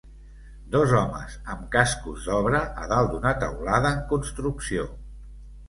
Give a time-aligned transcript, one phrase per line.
[0.75, 4.91] Dos homes amb cascos d'obra a dalt d'una teulada en construcció.